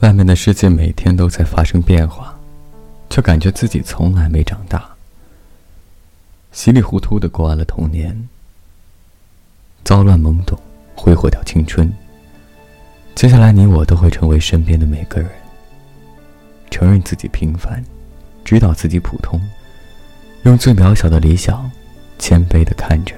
[0.00, 2.34] 外面的世界每天都在发生变化，
[3.10, 4.82] 却感觉自己从来没长大。
[6.52, 8.28] 稀里糊涂的过完了童年，
[9.84, 10.58] 躁乱懵懂，
[10.96, 11.92] 挥霍掉青春。
[13.14, 15.30] 接下来，你我都会成为身边的每个人。
[16.70, 17.84] 承认自己平凡，
[18.42, 19.38] 知道自己普通，
[20.44, 21.70] 用最渺小的理想，
[22.18, 23.14] 谦卑的看着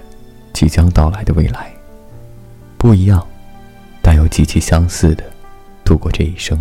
[0.53, 1.73] 即将到来的未来。
[2.77, 3.25] 不一样，
[4.03, 5.23] 但又极其相似的
[5.93, 6.59] 度过这一生。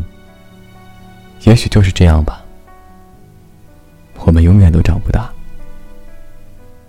[1.44, 2.44] 也许就是这样吧。
[4.26, 5.32] 我们永远都长不大。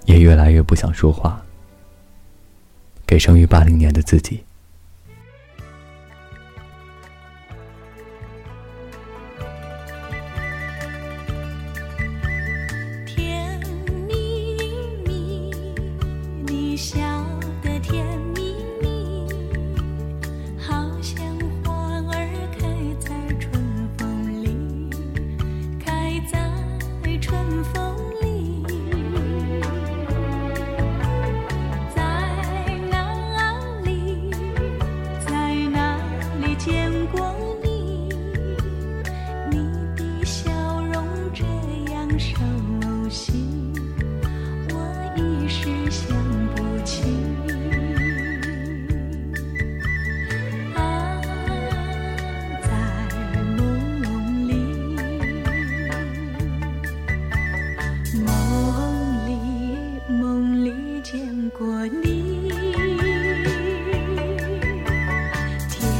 [0.07, 1.41] 也越来越不想说话。
[3.07, 4.43] 给生于八零年的自己。
[65.69, 65.91] 甜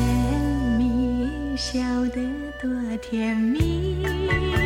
[0.79, 1.57] 蜜。
[1.57, 2.21] 笑得
[2.61, 2.69] 多
[3.01, 4.62] 甜蜜。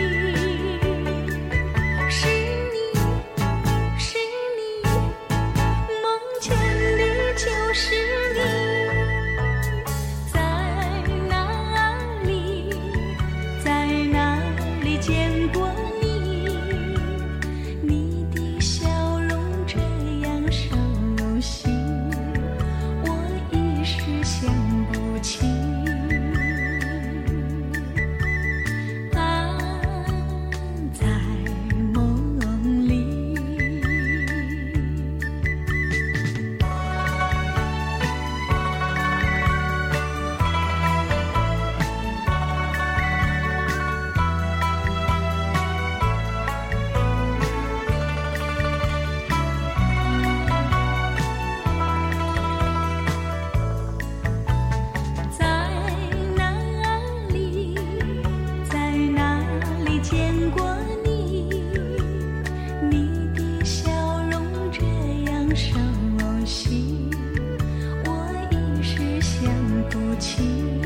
[70.26, 70.85] 情。